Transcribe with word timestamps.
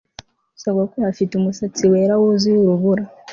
Sogokuru 0.61 1.03
afite 1.11 1.31
umusatsi 1.35 1.83
wera 1.91 2.13
wuzuye 2.21 2.57
urubura 2.61 3.03